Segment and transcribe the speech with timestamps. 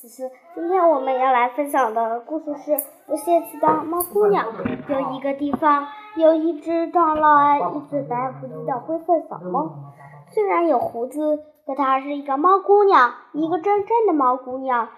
[0.00, 2.76] 此时，今天我们要来分享的故事是
[3.08, 4.46] 不泄气的猫姑娘。
[4.86, 9.92] 有一个地方，有一只长了一嘴白胡子的灰色小猫。
[10.28, 14.88] 虽然有胡子，可它是一个猫姑娘，一个真正的猫姑娘。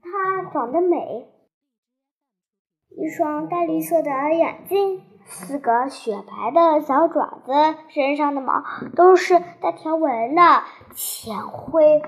[0.00, 1.26] 她长得美，
[2.90, 7.52] 一双淡绿色的眼睛，四个雪白的小爪子，
[7.88, 8.62] 身上的毛
[8.94, 10.62] 都是带条纹的，
[10.94, 12.00] 浅灰。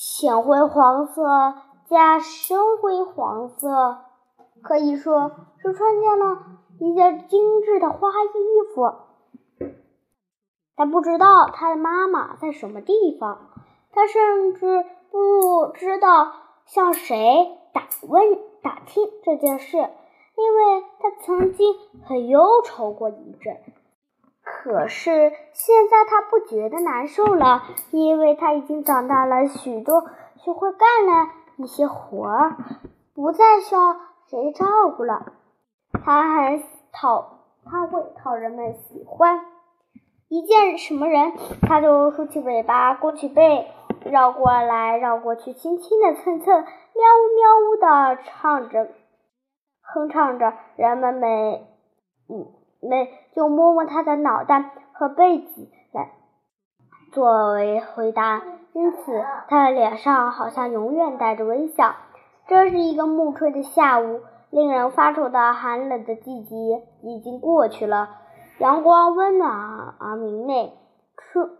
[0.00, 1.24] 浅灰黄色
[1.88, 3.98] 加深灰黄色，
[4.62, 6.38] 可以说是穿见了
[6.78, 8.94] 一件精致的花衣服。
[10.76, 13.50] 他不知道他的妈妈在什么地方，
[13.90, 16.32] 他甚至不知道
[16.64, 19.82] 向谁打问打听这件事，因
[20.54, 23.56] 为他曾经很忧愁过一阵。
[24.68, 30.02] 可是现在他不觉得难受了，因为他已经长大了许多，
[30.44, 32.54] 学会干了一些活儿，
[33.14, 33.96] 不再需要
[34.28, 35.32] 谁照顾了。
[36.04, 36.62] 他很
[36.92, 39.40] 讨，他会讨人们喜欢。
[40.28, 43.68] 一见什么人，他就竖起尾巴，弓起背，
[44.04, 48.86] 绕过来绕过去，轻轻的蹭蹭，喵呜喵呜的唱着，
[49.80, 51.66] 哼唱着，人们每
[52.28, 52.57] 嗯。
[52.80, 56.10] 妹就摸摸他的脑袋和背脊来
[57.12, 61.94] 作为回答，因此他的脸上好像永远带着微笑。
[62.46, 68.08] 这是一个暮春的下午，令人发愁的寒冷的季节已经过去了，
[68.58, 69.50] 阳光温暖
[69.98, 70.72] 而明媚。
[71.16, 71.50] 出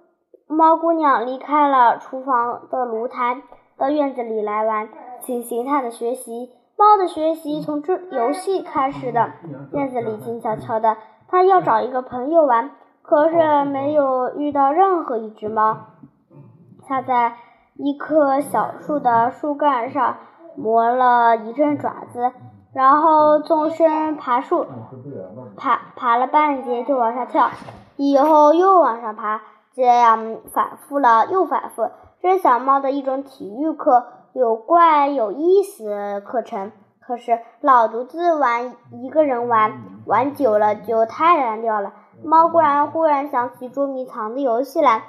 [0.46, 3.42] 猫姑娘离开了厨房的炉台，
[3.76, 4.88] 到院子里来玩，
[5.20, 6.52] 进行她的学习。
[6.78, 9.32] 猫的学习从这游戏开始的。
[9.72, 12.70] 院子里静悄悄的，它要找一个朋友玩，
[13.02, 15.76] 可是没有遇到任何一只猫。
[16.86, 17.34] 它在
[17.74, 20.18] 一棵小树的树干上
[20.56, 22.30] 磨了一阵爪子，
[22.72, 24.64] 然后纵身爬树，
[25.56, 27.50] 爬爬了半截就往下跳，
[27.96, 29.42] 以后又往上爬，
[29.74, 31.90] 这样反复了又反复。
[32.22, 34.06] 这是小猫的一种体育课。
[34.38, 41.92] 有怪有意思课程，可是老独自玩一个人玩，玩久了就太单调了。
[42.22, 45.02] 猫忽然忽然想起捉迷藏的游戏来，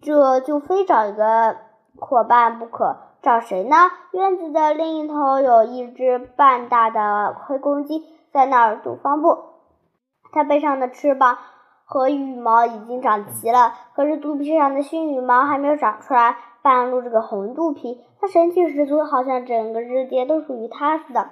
[0.00, 1.56] 这就非找一个
[1.96, 2.96] 伙伴不可。
[3.22, 3.76] 找谁呢？
[4.12, 9.36] 院子的另一头有一只半大的灰公鸡在那儿煮方布，
[10.30, 11.38] 它背上的翅膀
[11.92, 16.36] 和羽毛已经长齐了，可是肚皮上的新羽毛还没有长出来。
[16.62, 21.28] 半露着个红肚皮，它神气十足，好像整个世界都属于它似的。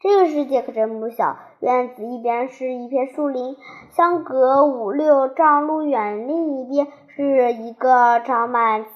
[0.00, 3.56] 这个世界可真不小，院子一边是一片树林，
[3.90, 8.86] 相隔五六丈路远，另一边是一个长满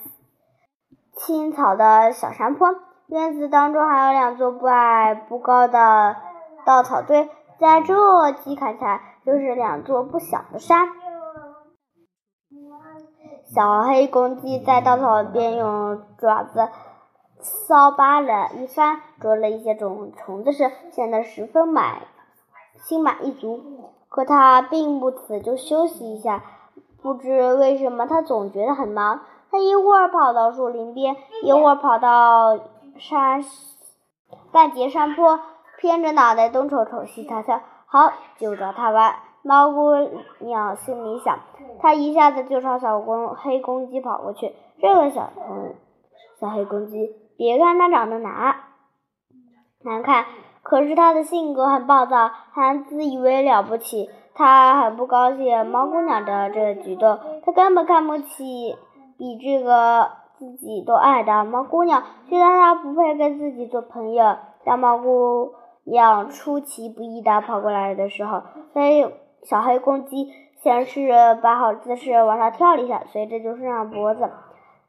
[1.15, 2.75] 青草的小山坡。
[3.07, 6.17] 院子当中还有两座不矮不高的
[6.65, 7.29] 稻草堆，
[7.61, 10.89] 在这期看起来就是两座不小的山。
[13.55, 16.69] 小黑公鸡在稻草边用爪子
[17.41, 21.99] 搔扒了一番，捉了一些种虫子时，显得十分满
[22.83, 23.93] 心满意足。
[24.09, 26.43] 可它并不此就休息一下，
[27.01, 29.21] 不知为什么，它总觉得很忙。
[29.53, 32.59] 它一会儿跑到树林边，一会儿跑到
[32.99, 33.45] 山
[34.51, 35.39] 半截山坡，
[35.79, 37.61] 偏着脑袋东瞅瞅西瞧瞧。
[37.87, 39.15] 好，就找它玩。
[39.47, 39.93] 猫姑
[40.39, 41.39] 娘心里想，
[41.79, 44.55] 她一下子就朝小公黑公鸡跑过去。
[44.81, 45.75] 这个小公
[46.41, 48.57] 小黑公鸡，别看它长得难
[49.83, 50.25] 难看，
[50.63, 54.09] 可是它的性格很暴躁，还自以为了不起。
[54.35, 58.75] 它很不高兴猫姑娘的这个举动，它根本看不起
[59.19, 64.39] 比这个自己都矮的猫姑娘，觉得它不配跟自己做朋友。
[64.65, 65.53] 当猫姑
[65.85, 68.41] 娘出其不意地跑过来的时候，
[68.73, 68.81] 它。
[69.45, 70.33] 小黑公鸡
[70.63, 71.11] 先是
[71.43, 74.31] 摆好姿势往上跳了一下，随着就伸上脖子，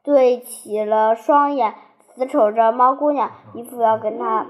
[0.02, 1.74] 对起了双眼，
[2.14, 4.46] 死瞅着猫姑娘，一副要跟它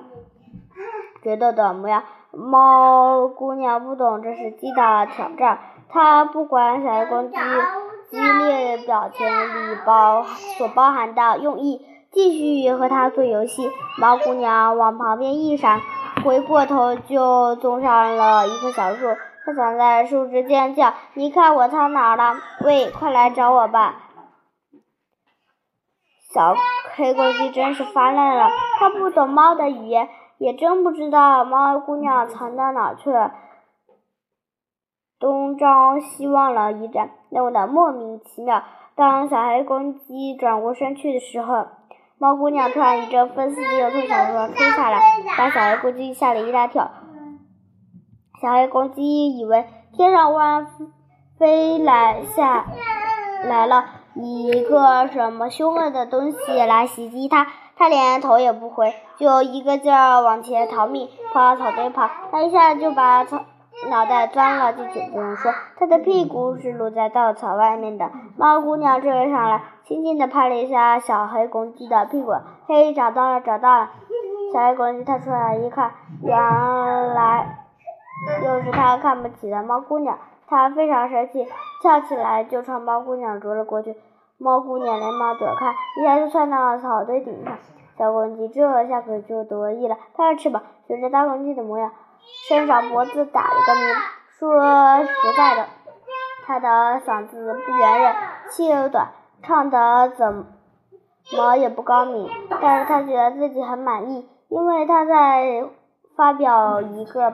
[1.23, 2.05] 决斗的模样。
[2.33, 5.59] 猫姑娘不懂这是鸡的挑战，
[5.89, 7.37] 她不管小黑公鸡
[8.11, 10.23] 激烈表情里包
[10.59, 13.71] 所包含的用意，继续和它做游戏。
[13.99, 15.81] 猫姑娘往旁边一闪，
[16.25, 19.07] 回过头就纵上了一棵小树。
[19.47, 22.35] 它藏在树枝尖叫，你看我藏哪了？
[22.65, 23.95] 喂，快来找我吧！
[26.35, 26.57] 小
[26.97, 28.51] 黑公鸡真是发愣了，
[28.81, 30.09] 它不懂猫的语言，
[30.39, 33.35] 也真不知道猫姑娘藏到哪去了。
[35.21, 38.65] 东张西望了一阵，弄得莫名其妙。
[38.97, 41.69] 当小黑公鸡转过身去的时候，
[42.19, 45.01] 猫姑娘突然一阵风似的又从小树上冲下来，
[45.39, 46.91] 把小黑公鸡吓了一大跳。
[48.41, 49.67] 小黑公鸡以为
[49.97, 50.67] 天上忽然
[51.39, 52.67] 飞来下
[53.45, 53.85] 来了
[54.15, 57.47] 一个什么凶恶的东西来袭击它，
[57.77, 63.41] 它连头也不回，就一个劲儿往前逃命，跑到草堆旁，它一下就把草。
[63.91, 68.11] 脑袋钻了进去，不用说，他的屁股是露在稻草外面的。
[68.39, 72.33] 猫姑娘追了上来，轻轻地拍了一下小黑公鸡的屁股，
[72.67, 73.91] 嘿，找到了，找到了！
[74.51, 75.91] 小黑公鸡探出来一看，
[76.23, 76.35] 原
[77.13, 77.66] 来
[78.45, 81.47] 又是他看不起的猫姑娘，他非常生气，
[81.83, 83.97] 跳起来就朝猫姑娘啄了过去。
[84.39, 87.57] 猫姑娘连忙躲开，一下就窜到了草堆顶上。
[87.99, 91.91] 小公鸡这下可就得意了，拍着翅膀，学着大公鸡的模样。
[92.49, 93.95] 伸长脖子打了个鸣。
[94.39, 95.67] 说实在的，
[96.47, 98.15] 他的嗓子不圆润，
[98.51, 99.09] 气又短，
[99.43, 100.45] 唱的怎
[101.35, 102.29] 么也不高明。
[102.61, 105.65] 但是他觉得自己很满意，因为他在
[106.15, 107.33] 发表一个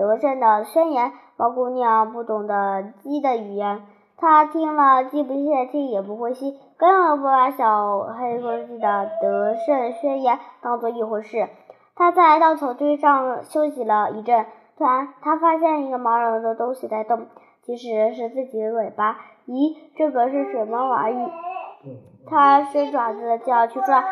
[0.00, 1.12] 得胜的宣言。
[1.36, 3.82] 猫姑娘不懂得鸡的语言，
[4.16, 11.48] 她听了既不泄气也不会心，根本不把小黑公鸡的得胜宣言当做一回事。
[11.94, 14.46] 她在稻草堆上休息了一阵，
[14.78, 17.26] 突然她发现一个毛茸茸的东西在动，
[17.62, 19.18] 其实是自己的尾巴。
[19.46, 21.32] 咦，这个是什么玩意？
[22.26, 24.04] 她伸爪子就要去抓，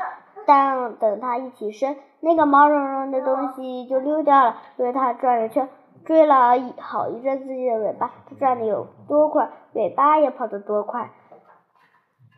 [0.49, 5.69] 但等他一起身，那个毛茸茸的东西就溜掉了，因为他转着圈，
[6.07, 11.11] 追了好一阵自己的尾巴，他转的有多快，尾巴也跑得多快。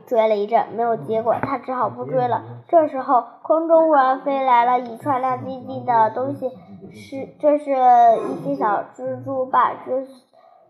[0.09, 2.43] 追了一阵没有结果，他只好不追了。
[2.67, 6.49] 这时候，空中忽然飞来了一串亮晶晶的东西，
[6.91, 10.05] 是这是一些小蜘蛛，把蛛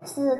[0.03, 0.37] 丝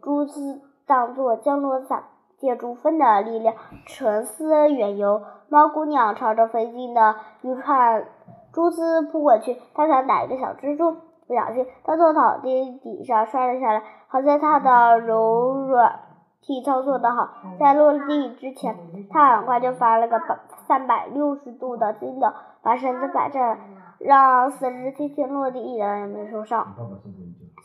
[0.00, 2.04] 蛛丝当作降落伞，
[2.40, 3.54] 借助风的力量
[3.86, 5.22] 沉思远游。
[5.48, 8.04] 猫姑娘朝着飞进的一串
[8.52, 10.96] 蛛丝扑过去，她想打一个小蜘蛛，
[11.28, 13.82] 不小心她从草地底上摔了下来。
[14.08, 16.00] 好在她的柔软。
[16.42, 17.28] 体操做得好，
[17.60, 18.74] 在落地之前，
[19.10, 22.28] 她很快就发了个百三百六十度的筋斗，
[22.62, 23.58] 把绳子摆正，
[23.98, 26.66] 让四肢轻轻落地，一点也没受伤。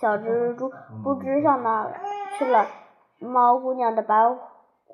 [0.02, 0.70] 小蜘蛛
[1.02, 1.90] 不知上哪
[2.38, 2.66] 去了，
[3.20, 4.14] 猫姑娘的白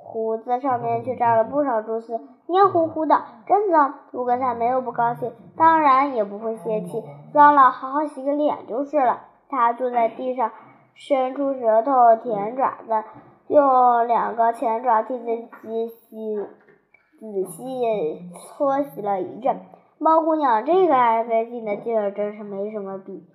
[0.04, 3.94] 胡子上面却沾了不少蛛丝，黏糊糊的，真脏。
[4.12, 7.04] 不过他没有不高兴，当然也不会泄气，
[7.34, 9.22] 脏了好好洗个脸就是了。
[9.50, 10.52] 他坐在地上，
[10.96, 13.04] 伸出舌头舔爪子。
[13.48, 16.38] 用两个前爪替自己洗，
[17.20, 19.60] 仔细搓洗了一阵。
[19.98, 23.28] 猫姑娘这个爱干净的劲儿真是没什么比。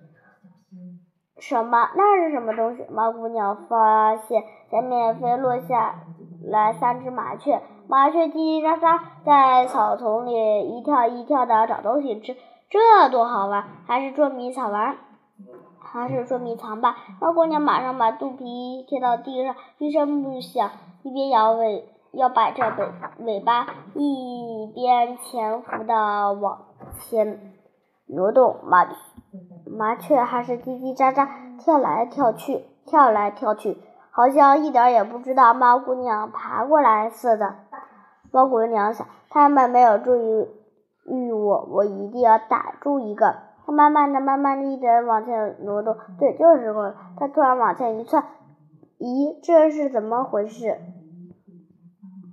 [1.39, 1.89] 什么？
[1.95, 2.85] 那是什么东西？
[2.89, 5.99] 猫姑娘发现前面飞落下
[6.49, 12.35] 来三只麻雀，麻雀叽叽喳喳在草丛里一跳一跳的找东西吃，
[12.69, 13.63] 这多好玩！
[13.85, 14.95] 还是捉迷藏玩。
[15.79, 16.97] 还是捉迷藏吧。
[17.21, 20.69] 猫姑娘马上把肚皮贴到地上，一声不响，
[21.03, 26.59] 一边摇尾，要摆着尾尾巴，一边潜伏的往
[26.99, 27.53] 前
[28.07, 28.57] 挪动。
[28.63, 28.87] 麻
[29.65, 31.27] 麻雀还是叽叽喳喳
[31.57, 33.77] 跳来跳去，跳来跳去，
[34.17, 37.53] 好像一点也不知道猫姑娘爬过来似的。
[38.31, 40.47] 猫姑娘想，他们没有注意
[41.05, 43.35] 遇我，我一定要打住一个。
[43.63, 46.95] 他慢慢的、慢慢的一直往前挪动，对，就是过了。
[47.19, 48.23] 他突然往前一窜，
[48.97, 50.79] 咦，这是怎么回事？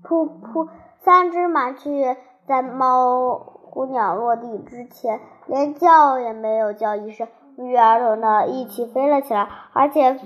[0.03, 0.71] 噗噗，
[1.01, 2.17] 三只麻雀
[2.47, 3.37] 在猫
[3.71, 10.19] 姑娘落地之前，连叫也没有叫一声，不约而同的一起飞了起来，而且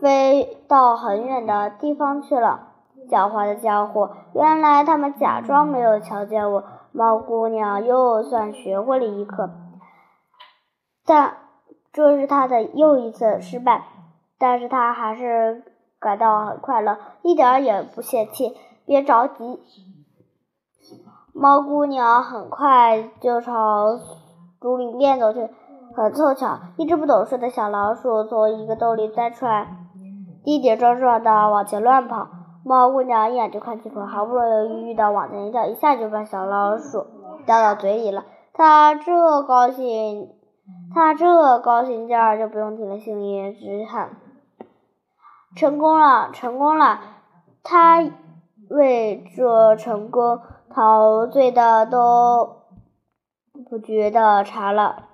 [0.00, 2.68] 飞到很远的地方去了。
[3.08, 6.64] 狡猾的家伙，原来他们假装没有瞧见我。
[6.92, 9.50] 猫姑娘又算学会了一课。
[11.04, 11.36] 但
[11.92, 13.84] 这是他的又一次失败，
[14.38, 15.62] 但是他还是
[16.00, 18.56] 感到很快乐，一点也不泄气。
[18.84, 19.60] 别着急，
[21.32, 23.98] 猫姑娘很快就朝
[24.60, 25.48] 竹林边走去。
[25.94, 29.85] 很凑巧，一只不懂事的小老鼠从一个洞里钻出来，
[30.46, 32.28] 跌跌撞撞的往前乱跑。
[32.64, 37.04] 猫姑娘一眼就看清楚，毫不犹豫的往前一跳，一下就把小老鼠
[37.44, 38.24] 叼到嘴里了。
[38.54, 40.30] 她这高兴。
[40.92, 44.16] 他这高兴劲儿就不用提了，心里直喊
[45.54, 46.98] ：“成功了，成功了！”
[47.62, 48.02] 他
[48.68, 52.62] 为这成功陶醉的都
[53.70, 55.04] 不觉得馋了。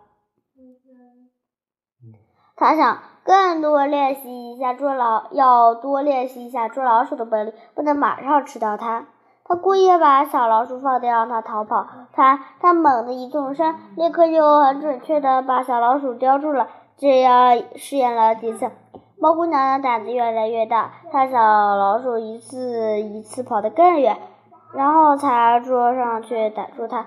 [2.62, 9.04] 他想更多练习一下捉老，要多练习一下捉老鼠的本领，不能马上吃掉它。
[9.44, 11.88] 他故意把小老鼠放掉，让它逃跑。
[12.12, 16.68] 他他猛地一纵身，立刻就很准确地把小老鼠叼住了。
[16.96, 18.70] 这样试验了几次，
[19.18, 20.92] 猫姑娘的胆子越来越大。
[21.10, 21.36] 她小
[21.74, 24.18] 老鼠一次一次跑得更远，
[24.72, 27.06] 然后才捉上去逮住它。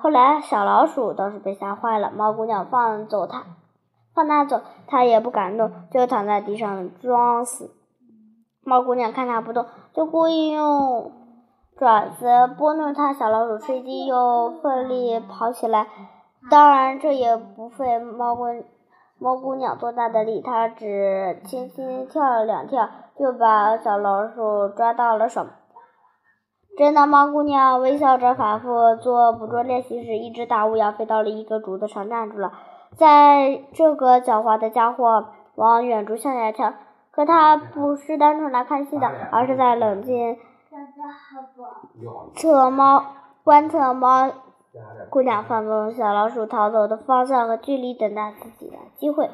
[0.00, 3.42] 后来小老鼠倒是被吓坏了，猫姑娘放走它，
[4.14, 7.70] 放它走，它也不敢动，就躺在地上装死。
[8.62, 11.12] 猫姑娘看它不动，就故意用
[11.76, 13.12] 爪子拨弄它。
[13.12, 15.88] 小老鼠吹鸡，又奋力跑起来。
[16.50, 18.44] 当然，这也不费猫姑
[19.18, 25.46] 猫姑娘多大的力，它只轻轻跳了两跳，就把小老鼠抓到了手。
[26.76, 32.52] 正当猫姑娘微笑着反复做捕捉练习时，一只大乌鸦飞到了一个竹子上站住了。
[32.96, 36.74] 在这个狡猾的家伙往远处向下跳，
[37.10, 40.38] 可他不是单纯来看戏的，而是在冷静
[42.34, 43.04] 测猫
[43.42, 44.30] 观测猫
[45.10, 49.30] 姑娘放纵小老鼠逃走的方向和距离，等待自己的机会。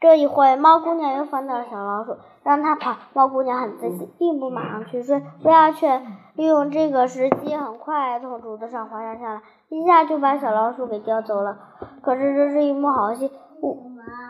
[0.00, 2.96] 这一回，猫姑娘又放掉了小老鼠，让它跑。
[3.12, 5.22] 猫姑娘很自信，并不马上去追。
[5.44, 6.02] 乌鸦却
[6.34, 11.58] 利用这个时机，很快从竹子上滑下下来，一下就把小老鼠给叼走了。
[12.00, 13.30] 可是这是一幕好戏，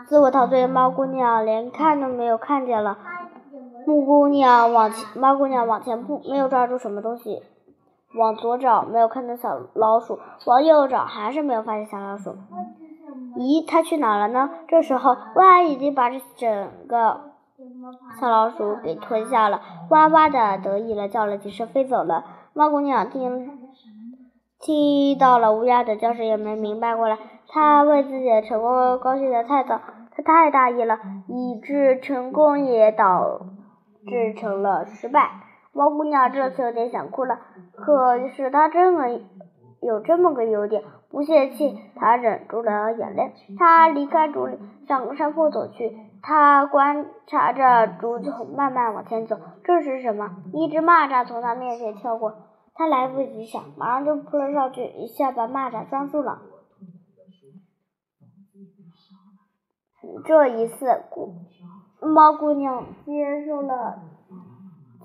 [0.07, 2.97] 自我陶醉猫姑娘连看都没有看见了。
[3.85, 7.41] 木姑娘往前，猫姑娘往前扑，没有抓住什么东西。
[8.15, 12.35] 往左找，没有看到小老鼠；往右找，还是没有发现小老鼠。
[13.35, 14.51] 咦，它去哪了呢？
[14.67, 17.32] 这时候，乌鸦已经把这整个
[18.19, 22.23] 小老鼠给吞下了，哇哇的得意了，叫了几声，飞走了。
[22.53, 23.59] 猫姑娘听
[24.59, 27.17] 听到了乌鸦的叫声，也没明白过来。
[27.47, 29.81] 她为自己的成功高兴的太早，
[30.15, 33.41] 她太大意了，以致成功也导
[34.07, 35.31] 致成了失败。
[35.73, 37.39] 猫姑娘这次有点想哭了，
[37.75, 39.21] 可是她真的
[39.81, 40.83] 有这么个优点。
[41.13, 43.31] 不泄气，他忍住了眼泪。
[43.59, 45.95] 他离开竹林，向山坡走去。
[46.23, 49.37] 他观察着竹丛，慢慢往前走。
[49.63, 50.37] 这是什么？
[50.53, 52.33] 一只蚂蚱从他面前跳过，
[52.73, 56.41] 他来不及想，马上就扑了上去，一下把蚂蚱抓住了。
[60.25, 61.35] 这一次，姑
[62.01, 63.99] 猫姑娘接受了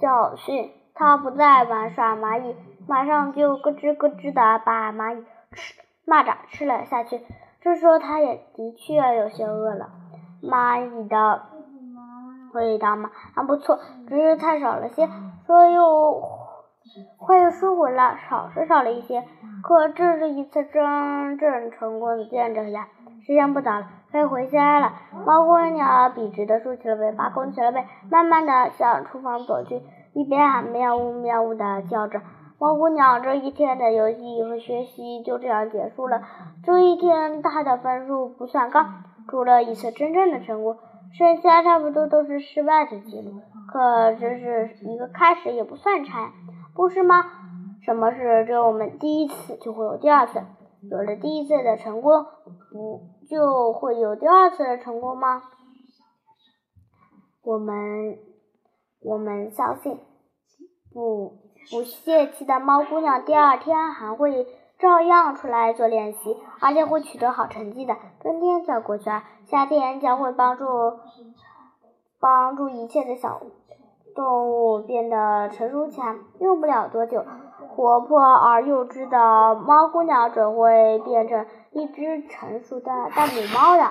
[0.00, 2.56] 教训，她不再玩耍蚂蚁，
[2.88, 5.22] 马上就咯吱咯吱的把蚂蚁
[5.52, 5.86] 吃。
[6.08, 7.20] 蚂蚱吃了下去，
[7.60, 9.90] 这时候它也的确有些饿了。
[10.42, 11.42] 蚂蚁的
[12.54, 15.06] 味道嘛还不错，只是太少了些。
[15.46, 16.20] 说又
[17.18, 19.22] 话又说回来，少是少了一些，
[19.62, 22.88] 可这是一次真正成功的见证呀！
[23.26, 24.92] 时间不早了，可以回家了。
[25.26, 29.82] 猫姑娘笔直的竖起了尾巴，弓起了背，慢慢的向厨房走去，
[30.14, 32.22] 一边还喵呜喵呜的叫着。
[32.60, 36.22] 猫姑娘这一天的游戏和学习就这样结束了。
[36.64, 38.84] 这一天她的分数不算高，
[39.28, 40.76] 除了一次真正的成功，
[41.16, 43.42] 剩下差不多都是失败的记录。
[43.72, 46.32] 可这是一个开始，也不算差，
[46.74, 47.24] 不是吗？
[47.84, 50.40] 什么事只有我们第一次就会有第二次？
[50.90, 52.26] 有了第一次的成功，
[52.72, 55.42] 不就会有第二次的成功吗？
[57.44, 58.18] 我们
[59.00, 59.96] 我们相信，
[60.92, 61.46] 不。
[61.70, 64.46] 不泄气的猫姑娘第二天还会
[64.78, 67.96] 照样出来做练习，而且会取得好成绩的。
[68.22, 70.64] 春天再过去了，夏天将会帮助
[72.20, 73.42] 帮助一切的小
[74.14, 76.16] 动物变得成熟起来。
[76.38, 77.24] 用不了多久，
[77.68, 83.84] 活泼而幼稚的猫姑娘准会变成一只成熟的大母猫的。